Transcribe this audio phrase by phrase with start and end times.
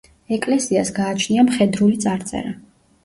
[0.37, 2.57] ეკლესიას გააჩნია მხედრული წარწერა.